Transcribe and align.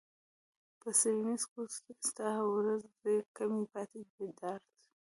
په 0.79 0.89
څیړنیز 0.99 1.43
کوچ 1.53 1.71
ستا 2.09 2.29
ورځې 2.53 3.15
کمې 3.35 3.63
پاتې 3.73 4.01
دي 4.13 4.25
ډارت 4.37 4.69